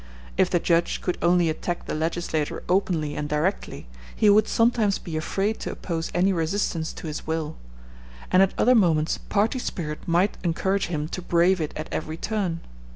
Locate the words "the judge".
0.49-0.99